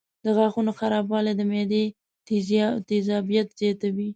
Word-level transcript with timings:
د 0.23 0.25
غاښونو 0.37 0.71
خرابوالی 0.79 1.33
د 1.35 1.41
معدې 1.51 1.83
تیزابیت 2.89 3.47
زیاتوي. 3.59 4.09